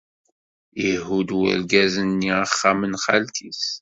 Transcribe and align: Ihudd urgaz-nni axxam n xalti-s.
Ihudd 0.89 1.29
urgaz-nni 1.41 2.31
axxam 2.43 2.79
n 2.85 2.93
xalti-s. 3.03 3.61